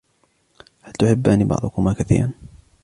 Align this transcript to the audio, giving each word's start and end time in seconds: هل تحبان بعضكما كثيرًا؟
هل 0.81 0.93
تحبان 0.93 1.47
بعضكما 1.47 1.93
كثيرًا؟ 1.93 2.31